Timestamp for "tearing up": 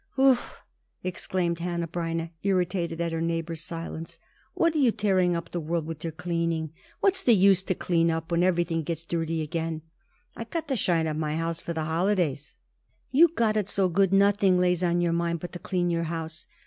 4.91-5.49